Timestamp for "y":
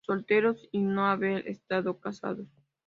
0.71-0.81